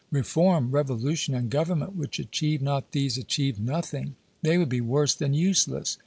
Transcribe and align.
Reform, 0.09 0.71
revolution 0.71 1.35
and 1.35 1.47
government 1.47 1.95
which 1.95 2.17
achieve 2.17 2.59
not 2.59 2.91
these, 2.91 3.19
achieve 3.19 3.59
nothing! 3.59 4.15
They 4.41 4.57
would 4.57 4.67
be 4.67 4.81
worse 4.81 5.13
than 5.13 5.35
useless. 5.35 5.99